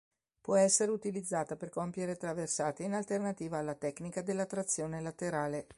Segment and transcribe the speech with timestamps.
[0.41, 5.67] Può essere utilizzata per compiere traversate in alternativa alla tecnica della trazione laterale.